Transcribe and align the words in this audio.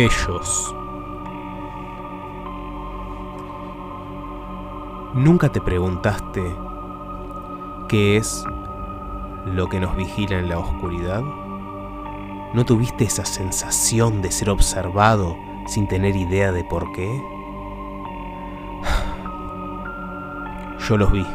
Ellos. 0.00 0.74
¿Nunca 5.12 5.50
te 5.50 5.60
preguntaste 5.60 6.56
qué 7.86 8.16
es 8.16 8.46
lo 9.44 9.68
que 9.68 9.78
nos 9.78 9.94
vigila 9.96 10.38
en 10.38 10.48
la 10.48 10.58
oscuridad? 10.58 11.22
¿No 12.54 12.64
tuviste 12.64 13.04
esa 13.04 13.26
sensación 13.26 14.22
de 14.22 14.30
ser 14.30 14.48
observado 14.48 15.36
sin 15.66 15.86
tener 15.86 16.16
idea 16.16 16.50
de 16.50 16.64
por 16.64 16.92
qué? 16.92 17.10
Yo 20.88 20.96
los 20.96 21.12
vi. 21.12 21.26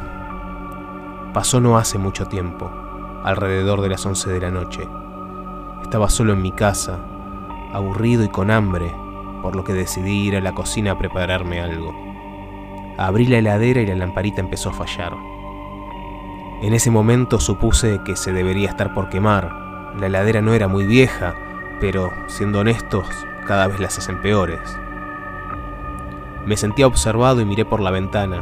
Pasó 1.36 1.60
no 1.60 1.78
hace 1.78 2.00
mucho 2.00 2.26
tiempo, 2.26 2.72
alrededor 3.24 3.82
de 3.82 3.90
las 3.90 4.04
11 4.04 4.32
de 4.32 4.40
la 4.40 4.50
noche. 4.50 4.90
Estaba 5.84 6.10
solo 6.10 6.34
en 6.34 6.42
mi 6.42 6.52
casa, 6.52 6.98
aburrido 7.76 8.24
y 8.24 8.30
con 8.30 8.52
hambre, 8.52 8.92
por 9.42 9.56
lo 9.56 9.64
que 9.64 9.74
decidí 9.74 10.28
ir 10.28 10.38
a 10.38 10.42
la 10.42 10.54
cocina 10.54 10.92
a 10.92 10.98
prepararme 10.98 11.60
algo. 11.60 11.94
Abrí 12.98 13.26
la 13.28 13.40
heladera 13.40 13.82
y 13.82 13.86
la 13.86 13.96
lamparita 13.96 14.40
empezó 14.40 14.70
a 14.70 14.74
fallar. 14.74 15.14
En 16.62 16.74
ese 16.74 16.90
momento 16.90 17.40
supuse 17.40 18.00
que 18.06 18.16
se 18.16 18.32
debería 18.32 18.70
estar 18.70 18.94
por 18.94 19.10
quemar. 19.10 19.94
La 20.00 20.08
heladera 20.08 20.42
no 20.42 20.54
era 20.54 20.70
muy 20.70 20.86
vieja, 20.86 21.36
pero, 21.82 22.12
siendo 22.28 22.60
honestos, 22.60 23.06
cada 23.46 23.68
vez 23.68 23.80
las 23.80 23.98
hacen 23.98 24.22
peores. 24.22 24.78
Me 26.46 26.56
sentía 26.56 26.88
observado 26.88 27.42
y 27.42 27.46
miré 27.46 27.66
por 27.66 27.82
la 27.82 27.92
ventana, 27.92 28.42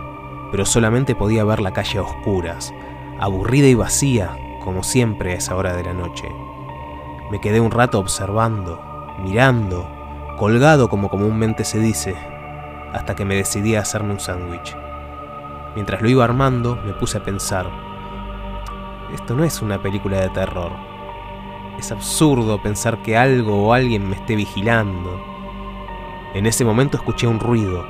pero 0.52 0.66
solamente 0.66 1.16
podía 1.16 1.44
ver 1.44 1.60
la 1.60 1.74
calle 1.74 1.98
a 1.98 2.04
oscuras, 2.04 2.74
aburrida 3.20 3.68
y 3.68 3.74
vacía, 3.74 4.38
como 4.64 4.84
siempre 4.84 5.34
a 5.34 5.38
esa 5.38 5.56
hora 5.56 5.76
de 5.76 5.84
la 5.84 5.94
noche. 5.94 6.30
Me 7.32 7.42
quedé 7.42 7.60
un 7.60 7.72
rato 7.72 7.98
observando, 7.98 8.93
mirando, 9.20 9.88
colgado 10.38 10.90
como 10.90 11.10
comúnmente 11.10 11.64
se 11.64 11.80
dice, 11.80 12.16
hasta 12.94 13.16
que 13.16 13.26
me 13.26 13.36
decidí 13.36 13.76
a 13.76 13.82
hacerme 13.82 14.14
un 14.14 14.20
sándwich. 14.20 14.76
Mientras 15.76 16.02
lo 16.02 16.10
iba 16.10 16.24
armando, 16.24 16.78
me 16.86 16.94
puse 16.94 17.18
a 17.18 17.24
pensar, 17.24 17.68
esto 19.14 19.36
no 19.36 19.44
es 19.44 19.62
una 19.62 19.80
película 19.80 20.20
de 20.20 20.30
terror. 20.30 20.72
Es 21.78 21.92
absurdo 21.92 22.62
pensar 22.62 23.04
que 23.04 23.16
algo 23.16 23.68
o 23.68 23.74
alguien 23.74 24.10
me 24.10 24.16
esté 24.16 24.36
vigilando. 24.36 25.22
En 26.34 26.48
ese 26.48 26.66
momento 26.66 26.98
escuché 26.98 27.28
un 27.28 27.40
ruido, 27.40 27.86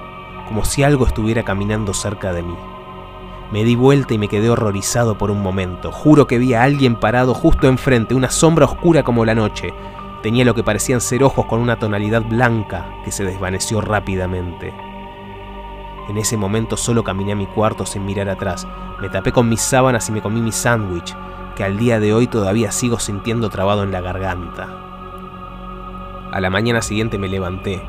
como 0.50 0.66
si 0.66 0.84
algo 0.84 1.08
estuviera 1.08 1.44
caminando 1.44 1.94
cerca 1.94 2.34
de 2.34 2.44
mí. 2.44 2.56
Me 3.54 3.64
di 3.64 3.76
vuelta 3.76 4.14
y 4.14 4.18
me 4.18 4.28
quedé 4.28 4.50
horrorizado 4.50 5.18
por 5.18 5.32
un 5.32 5.42
momento. 5.42 5.94
Juro 5.94 6.28
que 6.28 6.40
vi 6.40 6.56
a 6.56 6.64
alguien 6.64 6.98
parado 6.98 7.34
justo 7.34 7.68
enfrente, 7.68 8.16
una 8.16 8.30
sombra 8.30 8.66
oscura 8.66 9.04
como 9.04 9.24
la 9.24 9.36
noche. 9.36 9.74
Tenía 10.24 10.46
lo 10.46 10.56
que 10.56 10.64
parecían 10.64 11.02
ser 11.02 11.22
ojos 11.22 11.46
con 11.48 11.60
una 11.60 11.78
tonalidad 11.78 12.24
blanca 12.24 12.96
que 13.04 13.12
se 13.12 13.26
desvaneció 13.26 13.82
rápidamente. 13.82 14.74
En 16.08 16.18
ese 16.18 16.38
momento 16.38 16.78
solo 16.78 17.04
caminé 17.04 17.34
a 17.34 17.36
mi 17.36 17.46
cuarto 17.46 17.86
sin 17.86 18.06
mirar 18.06 18.30
atrás. 18.30 18.66
Me 19.02 19.10
tapé 19.10 19.34
con 19.34 19.50
mis 19.50 19.60
sábanas 19.60 20.08
y 20.08 20.14
me 20.14 20.22
comí 20.22 20.42
mi 20.42 20.54
sándwich, 20.54 21.14
que 21.58 21.66
al 21.66 21.78
día 21.78 22.00
de 22.00 22.14
hoy 22.14 22.28
todavía 22.28 22.72
sigo 22.72 23.00
sintiendo 23.00 23.50
trabado 23.50 23.84
en 23.84 23.92
la 23.92 24.00
garganta. 24.00 24.70
A 26.32 26.40
la 26.40 26.50
mañana 26.50 26.82
siguiente 26.82 27.18
me 27.18 27.28
levanté. 27.28 27.82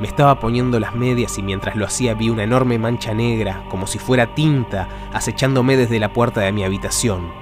Me 0.00 0.06
estaba 0.06 0.38
poniendo 0.40 0.78
las 0.78 0.94
medias 0.94 1.38
y 1.38 1.42
mientras 1.42 1.76
lo 1.76 1.86
hacía 1.86 2.12
vi 2.12 2.28
una 2.28 2.44
enorme 2.44 2.78
mancha 2.78 3.14
negra, 3.14 3.64
como 3.70 3.86
si 3.86 3.98
fuera 3.98 4.34
tinta, 4.34 4.86
acechándome 5.14 5.78
desde 5.78 5.98
la 5.98 6.12
puerta 6.12 6.42
de 6.42 6.52
mi 6.52 6.62
habitación. 6.62 7.32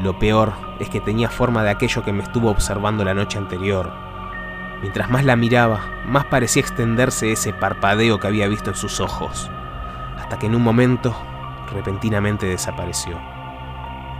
Lo 0.00 0.18
peor 0.18 0.67
es 0.78 0.88
que 0.88 1.00
tenía 1.00 1.28
forma 1.28 1.62
de 1.62 1.70
aquello 1.70 2.04
que 2.04 2.12
me 2.12 2.22
estuvo 2.22 2.50
observando 2.50 3.04
la 3.04 3.14
noche 3.14 3.38
anterior, 3.38 3.92
Mientras 4.80 5.10
más 5.10 5.24
la 5.24 5.34
miraba, 5.34 5.80
más 6.06 6.24
parecía 6.26 6.60
extenderse 6.60 7.32
ese 7.32 7.52
parpadeo 7.52 8.20
que 8.20 8.28
había 8.28 8.46
visto 8.46 8.70
en 8.70 8.76
sus 8.76 9.00
ojos, 9.00 9.50
hasta 10.16 10.38
que 10.38 10.46
en 10.46 10.54
un 10.54 10.62
momento 10.62 11.16
repentinamente 11.72 12.46
desapareció. 12.46 13.18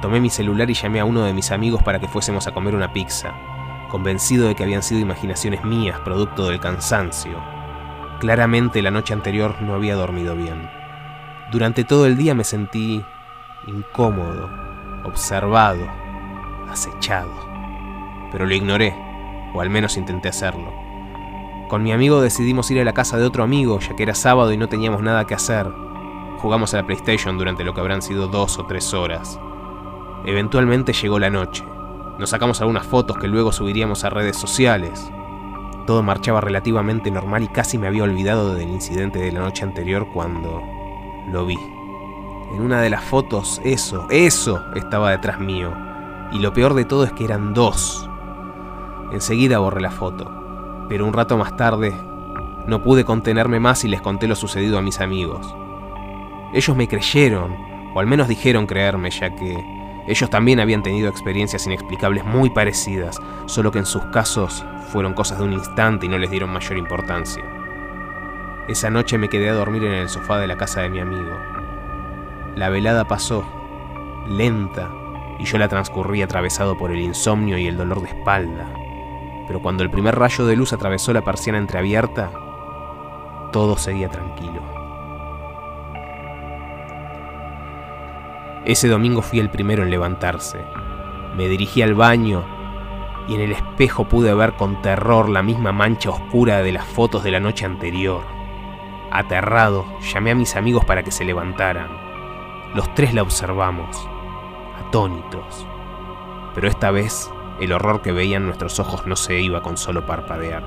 Tomé 0.02 0.20
mi 0.20 0.30
celular 0.30 0.68
y 0.68 0.74
llamé 0.74 0.98
a 1.00 1.04
uno 1.04 1.22
de 1.22 1.32
mis 1.32 1.52
amigos 1.52 1.82
para 1.82 2.00
que 2.00 2.08
fuésemos 2.08 2.46
a 2.46 2.52
comer 2.52 2.74
una 2.74 2.92
pizza, 2.92 3.34
convencido 3.88 4.48
de 4.48 4.56
que 4.56 4.64
habían 4.64 4.82
sido 4.82 5.00
imaginaciones 5.00 5.64
mías, 5.64 6.00
producto 6.00 6.48
del 6.48 6.58
cansancio. 6.58 7.40
Claramente 8.18 8.82
la 8.82 8.90
noche 8.90 9.14
anterior 9.14 9.62
no 9.62 9.74
había 9.74 9.94
dormido 9.94 10.34
bien. 10.34 10.68
Durante 11.52 11.84
todo 11.84 12.04
el 12.06 12.16
día 12.16 12.34
me 12.34 12.44
sentí 12.44 13.04
incómodo, 13.68 14.50
observado, 15.04 15.86
acechado, 16.70 17.30
pero 18.30 18.46
lo 18.46 18.54
ignoré 18.54 18.94
o 19.54 19.60
al 19.60 19.70
menos 19.70 19.96
intenté 19.96 20.28
hacerlo. 20.28 20.72
Con 21.68 21.82
mi 21.82 21.92
amigo 21.92 22.20
decidimos 22.20 22.70
ir 22.70 22.80
a 22.80 22.84
la 22.84 22.94
casa 22.94 23.18
de 23.18 23.24
otro 23.24 23.44
amigo, 23.44 23.78
ya 23.78 23.94
que 23.94 24.02
era 24.02 24.14
sábado 24.14 24.52
y 24.52 24.56
no 24.56 24.68
teníamos 24.68 25.02
nada 25.02 25.26
que 25.26 25.34
hacer. 25.34 25.70
Jugamos 26.38 26.72
a 26.72 26.78
la 26.78 26.86
PlayStation 26.86 27.36
durante 27.36 27.64
lo 27.64 27.74
que 27.74 27.80
habrán 27.80 28.00
sido 28.00 28.28
dos 28.28 28.58
o 28.58 28.66
tres 28.66 28.94
horas. 28.94 29.38
Eventualmente 30.24 30.92
llegó 30.92 31.18
la 31.18 31.30
noche. 31.30 31.64
Nos 32.18 32.30
sacamos 32.30 32.60
algunas 32.60 32.86
fotos 32.86 33.18
que 33.18 33.28
luego 33.28 33.52
subiríamos 33.52 34.04
a 34.04 34.10
redes 34.10 34.36
sociales. 34.36 35.10
Todo 35.86 36.02
marchaba 36.02 36.40
relativamente 36.40 37.10
normal 37.10 37.42
y 37.42 37.48
casi 37.48 37.78
me 37.78 37.86
había 37.86 38.02
olvidado 38.02 38.54
del 38.54 38.68
incidente 38.68 39.18
de 39.18 39.32
la 39.32 39.40
noche 39.40 39.64
anterior 39.64 40.08
cuando 40.12 40.62
lo 41.30 41.44
vi. 41.44 41.58
En 42.54 42.62
una 42.62 42.80
de 42.80 42.90
las 42.90 43.04
fotos, 43.04 43.60
eso, 43.62 44.06
eso 44.10 44.64
estaba 44.74 45.10
detrás 45.10 45.38
mío. 45.38 45.87
Y 46.32 46.38
lo 46.40 46.52
peor 46.52 46.74
de 46.74 46.84
todo 46.84 47.04
es 47.04 47.12
que 47.12 47.24
eran 47.24 47.54
dos. 47.54 48.08
Enseguida 49.12 49.58
borré 49.58 49.80
la 49.80 49.90
foto, 49.90 50.30
pero 50.88 51.06
un 51.06 51.12
rato 51.12 51.38
más 51.38 51.56
tarde 51.56 51.94
no 52.66 52.82
pude 52.82 53.04
contenerme 53.04 53.60
más 53.60 53.84
y 53.84 53.88
les 53.88 54.02
conté 54.02 54.28
lo 54.28 54.34
sucedido 54.34 54.78
a 54.78 54.82
mis 54.82 55.00
amigos. 55.00 55.54
Ellos 56.52 56.76
me 56.76 56.88
creyeron, 56.88 57.56
o 57.94 58.00
al 58.00 58.06
menos 58.06 58.28
dijeron 58.28 58.66
creerme, 58.66 59.10
ya 59.10 59.34
que 59.34 59.64
ellos 60.06 60.30
también 60.30 60.60
habían 60.60 60.82
tenido 60.82 61.08
experiencias 61.08 61.66
inexplicables 61.66 62.24
muy 62.24 62.50
parecidas, 62.50 63.18
solo 63.46 63.70
que 63.70 63.78
en 63.78 63.86
sus 63.86 64.04
casos 64.06 64.64
fueron 64.90 65.14
cosas 65.14 65.38
de 65.38 65.44
un 65.44 65.52
instante 65.52 66.06
y 66.06 66.08
no 66.08 66.18
les 66.18 66.30
dieron 66.30 66.50
mayor 66.50 66.78
importancia. 66.78 67.44
Esa 68.68 68.90
noche 68.90 69.16
me 69.16 69.28
quedé 69.28 69.48
a 69.48 69.54
dormir 69.54 69.84
en 69.84 69.92
el 69.92 70.08
sofá 70.08 70.38
de 70.38 70.46
la 70.46 70.56
casa 70.56 70.82
de 70.82 70.90
mi 70.90 71.00
amigo. 71.00 71.32
La 72.54 72.68
velada 72.68 73.06
pasó, 73.06 73.44
lenta, 74.26 74.90
y 75.38 75.44
yo 75.44 75.58
la 75.58 75.68
transcurrí 75.68 76.22
atravesado 76.22 76.76
por 76.76 76.90
el 76.90 77.00
insomnio 77.00 77.58
y 77.58 77.66
el 77.66 77.76
dolor 77.76 78.02
de 78.02 78.08
espalda 78.08 78.66
pero 79.48 79.62
cuando 79.62 79.82
el 79.82 79.90
primer 79.90 80.14
rayo 80.14 80.44
de 80.44 80.54
luz 80.54 80.74
atravesó 80.74 81.14
la 81.14 81.22
persiana 81.22 81.58
entreabierta, 81.58 82.30
todo 83.50 83.78
seguía 83.78 84.10
tranquilo. 84.10 84.60
Ese 88.66 88.88
domingo 88.88 89.22
fui 89.22 89.40
el 89.40 89.48
primero 89.48 89.82
en 89.82 89.90
levantarse. 89.90 90.58
Me 91.34 91.48
dirigí 91.48 91.80
al 91.80 91.94
baño 91.94 92.44
y 93.26 93.36
en 93.36 93.40
el 93.40 93.52
espejo 93.52 94.04
pude 94.04 94.34
ver 94.34 94.52
con 94.52 94.82
terror 94.82 95.30
la 95.30 95.42
misma 95.42 95.72
mancha 95.72 96.10
oscura 96.10 96.60
de 96.60 96.72
las 96.72 96.84
fotos 96.84 97.24
de 97.24 97.30
la 97.30 97.40
noche 97.40 97.64
anterior. 97.64 98.20
Aterrado, 99.10 99.86
llamé 100.12 100.32
a 100.32 100.34
mis 100.34 100.56
amigos 100.56 100.84
para 100.84 101.02
que 101.02 101.10
se 101.10 101.24
levantaran. 101.24 101.88
Los 102.74 102.94
tres 102.94 103.14
la 103.14 103.22
observamos, 103.22 104.06
atónitos. 104.86 105.66
Pero 106.54 106.68
esta 106.68 106.90
vez 106.90 107.30
el 107.60 107.72
horror 107.72 108.02
que 108.02 108.12
veían 108.12 108.46
nuestros 108.46 108.78
ojos 108.78 109.06
no 109.06 109.16
se 109.16 109.40
iba 109.40 109.62
con 109.62 109.76
solo 109.76 110.06
parpadear. 110.06 110.64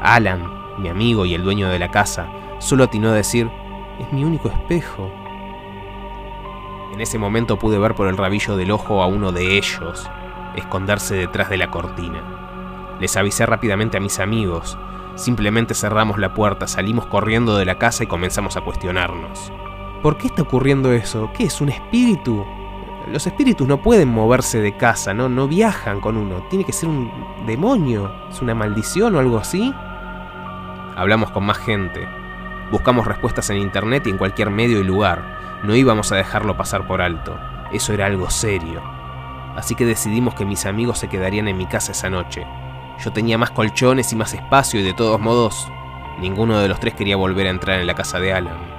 Alan, 0.00 0.50
mi 0.78 0.88
amigo 0.88 1.26
y 1.26 1.34
el 1.34 1.42
dueño 1.42 1.68
de 1.68 1.78
la 1.78 1.90
casa, 1.90 2.28
solo 2.58 2.84
atinó 2.84 3.10
a 3.10 3.14
decir, 3.14 3.50
es 3.98 4.12
mi 4.12 4.24
único 4.24 4.48
espejo. 4.48 5.10
En 6.92 7.00
ese 7.00 7.18
momento 7.18 7.58
pude 7.58 7.78
ver 7.78 7.94
por 7.94 8.08
el 8.08 8.16
rabillo 8.16 8.56
del 8.56 8.70
ojo 8.70 9.02
a 9.02 9.06
uno 9.06 9.32
de 9.32 9.58
ellos 9.58 10.08
esconderse 10.56 11.14
detrás 11.14 11.48
de 11.50 11.56
la 11.56 11.70
cortina. 11.70 12.96
Les 13.00 13.16
avisé 13.16 13.46
rápidamente 13.46 13.96
a 13.96 14.00
mis 14.00 14.18
amigos. 14.18 14.78
Simplemente 15.14 15.74
cerramos 15.74 16.18
la 16.18 16.34
puerta, 16.34 16.66
salimos 16.66 17.06
corriendo 17.06 17.56
de 17.56 17.64
la 17.64 17.78
casa 17.78 18.04
y 18.04 18.06
comenzamos 18.06 18.56
a 18.56 18.60
cuestionarnos. 18.60 19.52
¿Por 20.02 20.16
qué 20.16 20.28
está 20.28 20.42
ocurriendo 20.42 20.92
eso? 20.92 21.30
¿Qué 21.36 21.44
es 21.44 21.60
un 21.60 21.70
espíritu? 21.70 22.44
Los 23.10 23.26
espíritus 23.26 23.66
no 23.66 23.82
pueden 23.82 24.08
moverse 24.08 24.60
de 24.60 24.76
casa, 24.76 25.14
¿no? 25.14 25.28
No 25.28 25.48
viajan 25.48 26.00
con 26.00 26.16
uno. 26.16 26.46
Tiene 26.48 26.64
que 26.64 26.72
ser 26.72 26.88
un 26.88 27.10
demonio. 27.46 28.12
¿Es 28.30 28.40
una 28.42 28.54
maldición 28.54 29.14
o 29.14 29.18
algo 29.18 29.38
así? 29.38 29.72
Hablamos 30.96 31.30
con 31.30 31.44
más 31.44 31.58
gente. 31.58 32.06
Buscamos 32.70 33.06
respuestas 33.06 33.50
en 33.50 33.58
internet 33.58 34.06
y 34.06 34.10
en 34.10 34.18
cualquier 34.18 34.50
medio 34.50 34.80
y 34.80 34.84
lugar. 34.84 35.60
No 35.62 35.74
íbamos 35.74 36.12
a 36.12 36.16
dejarlo 36.16 36.56
pasar 36.56 36.86
por 36.86 37.00
alto. 37.00 37.38
Eso 37.72 37.92
era 37.92 38.06
algo 38.06 38.30
serio. 38.30 38.82
Así 39.56 39.74
que 39.74 39.86
decidimos 39.86 40.34
que 40.34 40.44
mis 40.44 40.66
amigos 40.66 40.98
se 40.98 41.08
quedarían 41.08 41.48
en 41.48 41.56
mi 41.56 41.66
casa 41.66 41.92
esa 41.92 42.10
noche. 42.10 42.46
Yo 43.04 43.12
tenía 43.12 43.38
más 43.38 43.50
colchones 43.50 44.12
y 44.12 44.16
más 44.16 44.34
espacio 44.34 44.80
y 44.80 44.82
de 44.82 44.94
todos 44.94 45.20
modos, 45.20 45.68
ninguno 46.20 46.58
de 46.58 46.68
los 46.68 46.80
tres 46.80 46.94
quería 46.94 47.16
volver 47.16 47.46
a 47.46 47.50
entrar 47.50 47.80
en 47.80 47.86
la 47.86 47.94
casa 47.94 48.20
de 48.20 48.32
Alan. 48.32 48.77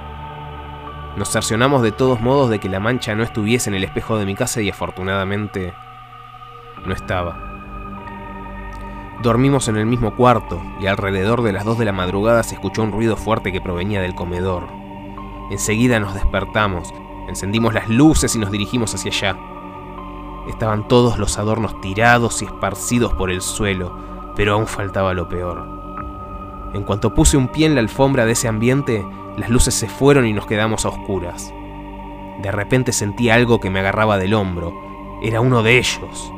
Nos 1.16 1.30
cercionamos 1.30 1.82
de 1.82 1.92
todos 1.92 2.20
modos 2.20 2.50
de 2.50 2.60
que 2.60 2.68
la 2.68 2.80
mancha 2.80 3.14
no 3.14 3.22
estuviese 3.22 3.68
en 3.68 3.76
el 3.76 3.84
espejo 3.84 4.16
de 4.16 4.26
mi 4.26 4.34
casa 4.34 4.60
y 4.62 4.70
afortunadamente 4.70 5.74
no 6.86 6.94
estaba. 6.94 7.50
Dormimos 9.22 9.68
en 9.68 9.76
el 9.76 9.86
mismo 9.86 10.14
cuarto 10.16 10.62
y 10.80 10.86
alrededor 10.86 11.42
de 11.42 11.52
las 11.52 11.64
2 11.64 11.78
de 11.78 11.84
la 11.84 11.92
madrugada 11.92 12.42
se 12.42 12.54
escuchó 12.54 12.82
un 12.82 12.92
ruido 12.92 13.16
fuerte 13.16 13.52
que 13.52 13.60
provenía 13.60 14.00
del 14.00 14.14
comedor. 14.14 14.66
Enseguida 15.50 16.00
nos 16.00 16.14
despertamos, 16.14 16.94
encendimos 17.28 17.74
las 17.74 17.88
luces 17.88 18.34
y 18.34 18.38
nos 18.38 18.50
dirigimos 18.50 18.94
hacia 18.94 19.10
allá. 19.10 19.38
Estaban 20.48 20.88
todos 20.88 21.18
los 21.18 21.38
adornos 21.38 21.78
tirados 21.80 22.40
y 22.40 22.46
esparcidos 22.46 23.12
por 23.12 23.30
el 23.30 23.42
suelo, 23.42 23.94
pero 24.36 24.54
aún 24.54 24.66
faltaba 24.66 25.12
lo 25.12 25.28
peor. 25.28 25.68
En 26.72 26.84
cuanto 26.84 27.12
puse 27.12 27.36
un 27.36 27.48
pie 27.48 27.66
en 27.66 27.74
la 27.74 27.80
alfombra 27.80 28.24
de 28.24 28.32
ese 28.32 28.48
ambiente, 28.48 29.04
las 29.40 29.50
luces 29.50 29.74
se 29.74 29.88
fueron 29.88 30.26
y 30.26 30.32
nos 30.32 30.46
quedamos 30.46 30.84
a 30.84 30.90
oscuras. 30.90 31.52
De 32.42 32.52
repente 32.52 32.92
sentí 32.92 33.30
algo 33.30 33.58
que 33.58 33.70
me 33.70 33.80
agarraba 33.80 34.18
del 34.18 34.34
hombro. 34.34 35.18
Era 35.22 35.40
uno 35.40 35.62
de 35.62 35.78
ellos. 35.78 36.32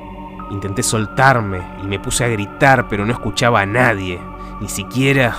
Intenté 0.50 0.82
soltarme 0.82 1.60
y 1.82 1.86
me 1.86 1.98
puse 1.98 2.24
a 2.24 2.28
gritar, 2.28 2.88
pero 2.88 3.04
no 3.04 3.12
escuchaba 3.12 3.60
a 3.60 3.66
nadie. 3.66 4.20
Ni 4.60 4.68
siquiera... 4.68 5.36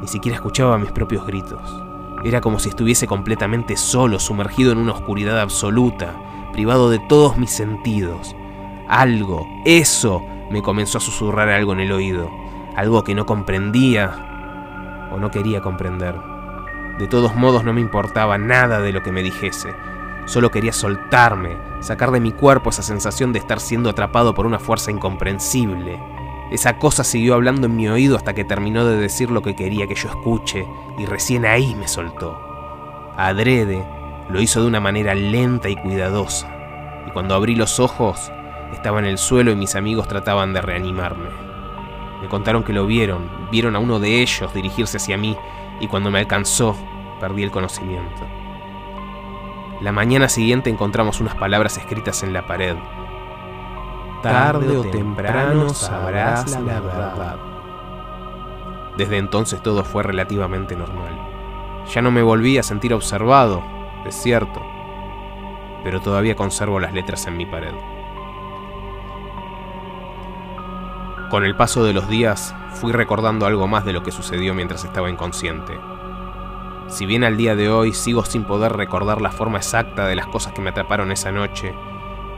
Ni 0.00 0.08
siquiera 0.08 0.36
escuchaba 0.36 0.78
mis 0.78 0.92
propios 0.92 1.26
gritos. 1.26 1.82
Era 2.24 2.40
como 2.40 2.58
si 2.58 2.70
estuviese 2.70 3.06
completamente 3.06 3.76
solo, 3.76 4.18
sumergido 4.18 4.72
en 4.72 4.78
una 4.78 4.92
oscuridad 4.92 5.40
absoluta, 5.40 6.14
privado 6.52 6.88
de 6.88 7.00
todos 7.00 7.36
mis 7.36 7.50
sentidos. 7.50 8.34
Algo, 8.88 9.46
eso, 9.66 10.22
me 10.50 10.62
comenzó 10.62 10.98
a 10.98 11.02
susurrar 11.02 11.50
algo 11.50 11.74
en 11.74 11.80
el 11.80 11.92
oído. 11.92 12.30
Algo 12.76 13.04
que 13.04 13.14
no 13.14 13.26
comprendía 13.26 15.08
o 15.12 15.18
no 15.18 15.30
quería 15.30 15.60
comprender. 15.60 16.29
De 17.00 17.08
todos 17.08 17.34
modos 17.34 17.64
no 17.64 17.72
me 17.72 17.80
importaba 17.80 18.36
nada 18.36 18.82
de 18.82 18.92
lo 18.92 19.02
que 19.02 19.10
me 19.10 19.22
dijese. 19.22 19.74
Solo 20.26 20.50
quería 20.50 20.74
soltarme, 20.74 21.56
sacar 21.80 22.10
de 22.10 22.20
mi 22.20 22.30
cuerpo 22.30 22.68
esa 22.68 22.82
sensación 22.82 23.32
de 23.32 23.38
estar 23.38 23.58
siendo 23.58 23.88
atrapado 23.88 24.34
por 24.34 24.44
una 24.44 24.58
fuerza 24.58 24.90
incomprensible. 24.90 25.98
Esa 26.50 26.76
cosa 26.76 27.02
siguió 27.02 27.32
hablando 27.32 27.68
en 27.68 27.74
mi 27.74 27.88
oído 27.88 28.18
hasta 28.18 28.34
que 28.34 28.44
terminó 28.44 28.84
de 28.84 28.98
decir 28.98 29.30
lo 29.30 29.40
que 29.40 29.56
quería 29.56 29.86
que 29.86 29.94
yo 29.94 30.10
escuche, 30.10 30.66
y 30.98 31.06
recién 31.06 31.46
ahí 31.46 31.74
me 31.74 31.88
soltó. 31.88 32.38
Adrede 33.16 33.82
lo 34.28 34.42
hizo 34.42 34.60
de 34.60 34.66
una 34.66 34.80
manera 34.80 35.14
lenta 35.14 35.70
y 35.70 35.76
cuidadosa, 35.76 36.54
y 37.06 37.12
cuando 37.12 37.34
abrí 37.34 37.54
los 37.54 37.80
ojos 37.80 38.30
estaba 38.74 38.98
en 38.98 39.06
el 39.06 39.16
suelo 39.16 39.50
y 39.50 39.56
mis 39.56 39.74
amigos 39.74 40.06
trataban 40.06 40.52
de 40.52 40.60
reanimarme. 40.60 41.30
Me 42.20 42.28
contaron 42.28 42.62
que 42.62 42.74
lo 42.74 42.84
vieron, 42.84 43.26
vieron 43.50 43.74
a 43.74 43.78
uno 43.78 44.00
de 44.00 44.20
ellos 44.20 44.52
dirigirse 44.52 44.98
hacia 44.98 45.16
mí, 45.16 45.34
y 45.80 45.88
cuando 45.88 46.10
me 46.10 46.20
alcanzó, 46.20 46.76
perdí 47.18 47.42
el 47.42 47.50
conocimiento. 47.50 48.22
La 49.80 49.92
mañana 49.92 50.28
siguiente 50.28 50.68
encontramos 50.68 51.20
unas 51.20 51.34
palabras 51.34 51.78
escritas 51.78 52.22
en 52.22 52.34
la 52.34 52.46
pared. 52.46 52.76
Tarde 54.22 54.76
o 54.76 54.82
temprano 54.82 55.70
sabrás 55.70 56.60
la 56.60 56.80
verdad. 56.80 57.36
Desde 58.98 59.16
entonces 59.16 59.62
todo 59.62 59.82
fue 59.82 60.02
relativamente 60.02 60.76
normal. 60.76 61.18
Ya 61.94 62.02
no 62.02 62.10
me 62.10 62.22
volví 62.22 62.58
a 62.58 62.62
sentir 62.62 62.92
observado, 62.92 63.62
es 64.04 64.14
cierto, 64.14 64.60
pero 65.82 66.00
todavía 66.00 66.36
conservo 66.36 66.78
las 66.78 66.92
letras 66.92 67.26
en 67.26 67.38
mi 67.38 67.46
pared. 67.46 67.72
Con 71.30 71.44
el 71.44 71.56
paso 71.56 71.84
de 71.84 71.94
los 71.94 72.06
días, 72.08 72.54
fui 72.70 72.92
recordando 72.92 73.46
algo 73.46 73.66
más 73.66 73.84
de 73.84 73.92
lo 73.92 74.02
que 74.02 74.12
sucedió 74.12 74.54
mientras 74.54 74.84
estaba 74.84 75.10
inconsciente. 75.10 75.78
Si 76.88 77.06
bien 77.06 77.22
al 77.22 77.36
día 77.36 77.54
de 77.54 77.70
hoy 77.70 77.92
sigo 77.92 78.24
sin 78.24 78.44
poder 78.44 78.72
recordar 78.72 79.20
la 79.20 79.30
forma 79.30 79.58
exacta 79.58 80.06
de 80.06 80.16
las 80.16 80.26
cosas 80.26 80.52
que 80.52 80.60
me 80.60 80.70
atraparon 80.70 81.12
esa 81.12 81.30
noche, 81.30 81.72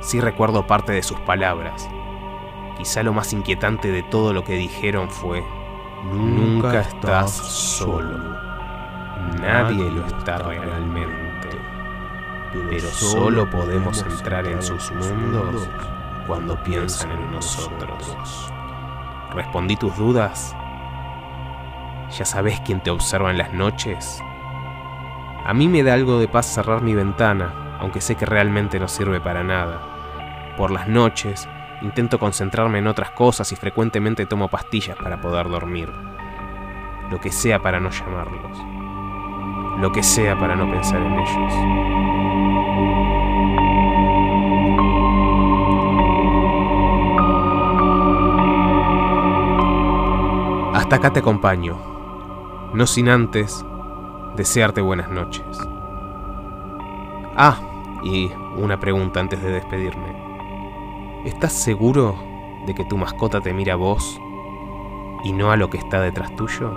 sí 0.01 0.21
recuerdo 0.21 0.67
parte 0.67 0.93
de 0.93 1.03
sus 1.03 1.19
palabras. 1.21 1.89
Quizá 2.77 3.03
lo 3.03 3.13
más 3.13 3.33
inquietante 3.33 3.89
de 3.91 4.03
todo 4.03 4.33
lo 4.33 4.45
que 4.45 4.55
dijeron 4.55 5.09
fue, 5.09 5.43
nunca 6.05 6.81
estás 6.81 7.31
solo. 7.31 8.19
Nadie 9.41 9.91
lo 9.91 10.07
está 10.07 10.39
realmente. 10.39 11.49
Pero 12.69 12.89
solo 12.89 13.49
podemos 13.49 14.03
entrar 14.03 14.47
en 14.47 14.63
sus 14.63 14.91
mundos 14.93 15.69
cuando 16.27 16.63
piensan 16.63 17.13
en 17.13 17.33
nosotros. 17.33 18.53
¿Respondí 19.35 19.77
tus 19.77 19.97
dudas? 19.97 20.55
¿Ya 22.11 22.27
sabes 22.27 22.61
quién 22.61 22.81
te 22.81 22.91
observa 22.91 23.31
en 23.31 23.39
las 23.39 23.55
noches? 23.55 24.21
A 25.45 25.55
mí 25.55 25.69
me 25.69 25.83
da 25.83 25.95
algo 25.95 26.19
de 26.19 26.29
paz 26.29 26.47
cerrar 26.47 26.83
mi 26.83 26.95
ventana, 26.95 27.79
aunque 27.81 28.03
sé 28.03 28.15
que 28.15 28.27
realmente 28.27 28.79
no 28.79 28.89
sirve 28.89 29.21
para 29.21 29.43
nada. 29.43 29.81
Por 30.59 30.71
las 30.71 30.87
noches, 30.87 31.49
intento 31.81 32.19
concentrarme 32.19 32.81
en 32.81 32.87
otras 32.87 33.11
cosas 33.13 33.51
y 33.53 33.57
frecuentemente 33.57 34.27
tomo 34.27 34.49
pastillas 34.49 34.99
para 34.99 35.19
poder 35.21 35.49
dormir. 35.49 35.91
Lo 37.11 37.19
que 37.19 37.33
sea 37.33 37.59
para 37.59 37.81
no 37.81 37.89
llamarlos. 37.89 38.59
Lo 39.81 39.91
que 39.93 40.03
sea 40.03 40.39
para 40.39 40.55
no 40.55 40.71
pensar 40.71 41.01
en 41.01 41.13
ellos. 41.15 43.32
Acá 50.93 51.11
te 51.11 51.21
acompaño, 51.21 51.79
no 52.75 52.87
sin 52.87 53.09
antes 53.09 53.65
desearte 54.37 54.83
buenas 54.83 55.09
noches. 55.11 55.47
Ah, 57.35 57.59
y 58.05 58.31
una 58.59 58.79
pregunta 58.79 59.19
antes 59.19 59.43
de 59.43 59.53
despedirme. 59.53 60.15
¿Estás 61.25 61.55
seguro 61.55 62.15
de 62.67 62.75
que 62.75 62.85
tu 62.85 62.99
mascota 62.99 63.41
te 63.41 63.55
mira 63.55 63.73
a 63.73 63.77
vos 63.77 64.21
y 65.25 65.33
no 65.33 65.51
a 65.51 65.57
lo 65.57 65.71
que 65.71 65.79
está 65.79 65.99
detrás 66.03 66.37
tuyo? 66.37 66.71